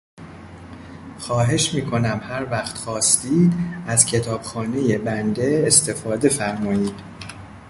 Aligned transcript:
خواهش 1.19 1.73
میکنم 1.73 2.21
هر 2.23 2.47
وقت 2.51 2.77
خواستید 2.77 3.53
از 3.87 4.05
کتابخانهی 4.05 4.97
بنده 4.97 5.63
استفاده 5.67 6.29
فرمایید. 6.29 6.93